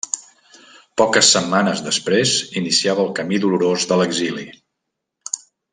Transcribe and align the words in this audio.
Poques 1.01 1.29
setmanes 1.35 1.83
després 1.89 2.33
iniciava 2.63 3.07
el 3.07 3.13
camí 3.21 3.43
dolorós 3.45 3.87
de 3.93 4.01
l'exili. 4.03 4.51